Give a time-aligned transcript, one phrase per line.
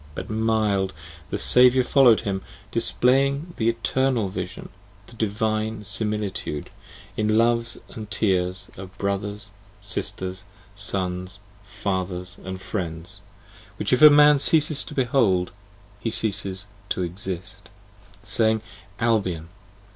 [0.15, 0.93] but, mild,
[1.29, 4.69] the Saviour follow'd him, Displaying the Eternal Vision,
[5.05, 6.71] the Divine Similitude,
[7.15, 10.45] In loves and tears of brothers, sisters,
[10.75, 13.21] sons, fathers and friends,
[13.77, 15.51] Which if Man ceases to behold,
[15.99, 18.63] he ceases to exist:/ Saying,
[18.99, 19.49] Albion!